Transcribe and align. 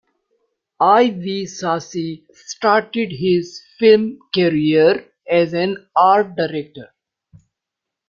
I. 0.79 1.11
V. 1.11 1.45
Sasi 1.45 2.25
started 2.33 3.11
his 3.11 3.61
film 3.77 4.17
career 4.33 5.05
as 5.29 5.53
an 5.53 5.77
art 5.95 6.35
director. 6.35 6.91